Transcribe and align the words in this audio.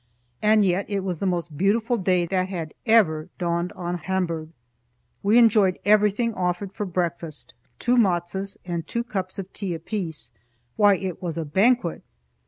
And 0.41 0.65
yet 0.65 0.87
it 0.89 1.01
was 1.03 1.19
the 1.19 1.27
most 1.27 1.55
beautiful 1.55 1.95
day 1.95 2.25
that 2.25 2.49
had 2.49 2.73
ever 2.87 3.29
dawned 3.37 3.71
on 3.73 3.99
Hamburg. 3.99 4.49
We 5.21 5.37
enjoyed 5.37 5.77
everything 5.85 6.33
offered 6.33 6.73
for 6.73 6.87
breakfast, 6.87 7.53
two 7.77 7.97
matzos 7.97 8.57
and 8.65 8.87
two 8.87 9.03
cups 9.03 9.37
of 9.37 9.53
tea 9.53 9.75
apiece 9.75 10.31
why 10.75 10.95
it 10.95 11.21
was 11.21 11.37
a 11.37 11.45
banquet. 11.45 12.01